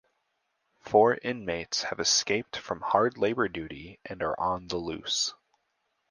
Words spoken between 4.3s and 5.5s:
on the loose.